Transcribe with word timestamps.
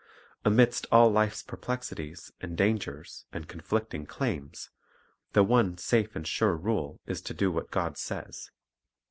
Amidst 0.43 0.87
all 0.91 1.11
life's 1.11 1.43
perplexities 1.43 2.31
and 2.41 2.57
dangers 2.57 3.25
and 3.31 3.47
conflicting 3.47 4.07
claims, 4.07 4.71
the 5.33 5.43
one 5.43 5.77
safe 5.77 6.15
and 6.15 6.25
sure 6.25 6.57
rule 6.57 6.99
is 7.05 7.21
to 7.21 7.35
do 7.35 7.51
what 7.51 7.69
God 7.69 7.99
says. 7.99 8.49